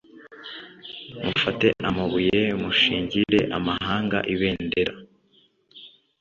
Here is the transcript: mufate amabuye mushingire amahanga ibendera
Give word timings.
mufate 1.23 1.67
amabuye 1.89 2.41
mushingire 2.61 3.39
amahanga 3.57 4.17
ibendera 4.33 4.93